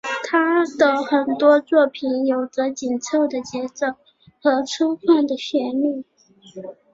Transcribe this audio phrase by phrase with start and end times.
[0.27, 3.85] 他的很多作品有着紧凑的节奏
[4.41, 6.03] 和粗犷的旋律。